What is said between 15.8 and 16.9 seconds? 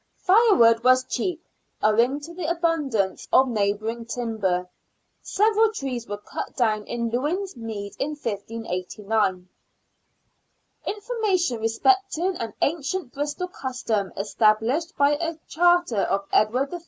of Edward III.